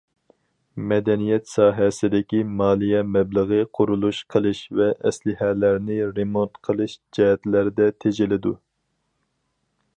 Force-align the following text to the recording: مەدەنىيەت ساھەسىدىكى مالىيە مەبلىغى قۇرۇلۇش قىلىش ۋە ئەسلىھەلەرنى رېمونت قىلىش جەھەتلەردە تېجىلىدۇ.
مەدەنىيەت 0.91 1.49
ساھەسىدىكى 1.51 2.39
مالىيە 2.61 3.03
مەبلىغى 3.17 3.59
قۇرۇلۇش 3.79 4.23
قىلىش 4.35 4.63
ۋە 4.79 4.89
ئەسلىھەلەرنى 5.11 6.01
رېمونت 6.17 6.61
قىلىش 6.69 6.99
جەھەتلەردە 7.19 7.91
تېجىلىدۇ. 8.05 8.59